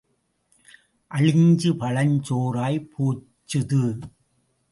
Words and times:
அளிஞ்சு 1.11 1.71
பழஞ் 1.77 2.15
சோறாய்ப் 2.29 2.89
போச்சுது. 2.95 3.83